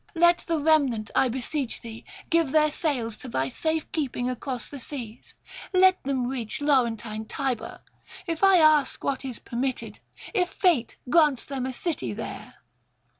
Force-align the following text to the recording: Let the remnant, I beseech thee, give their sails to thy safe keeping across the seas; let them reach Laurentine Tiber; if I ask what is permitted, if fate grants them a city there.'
Let 0.15 0.39
the 0.47 0.59
remnant, 0.59 1.11
I 1.13 1.29
beseech 1.29 1.81
thee, 1.81 2.05
give 2.31 2.51
their 2.51 2.71
sails 2.71 3.17
to 3.17 3.27
thy 3.29 3.49
safe 3.49 3.85
keeping 3.91 4.31
across 4.31 4.67
the 4.67 4.79
seas; 4.79 5.35
let 5.73 6.01
them 6.01 6.25
reach 6.25 6.59
Laurentine 6.59 7.25
Tiber; 7.25 7.81
if 8.25 8.43
I 8.43 8.57
ask 8.57 9.03
what 9.03 9.23
is 9.23 9.37
permitted, 9.37 9.99
if 10.33 10.49
fate 10.49 10.97
grants 11.07 11.45
them 11.45 11.67
a 11.67 11.71
city 11.73 12.13
there.' 12.13 12.55